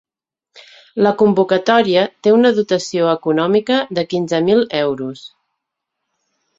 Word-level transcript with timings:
La 1.07 1.11
convocatòria 1.19 2.07
té 2.27 2.33
una 2.37 2.53
dotació 2.61 3.13
econòmica 3.13 3.81
de 3.99 4.09
quinze 4.15 4.43
mil 4.51 4.69
euros. 4.83 5.27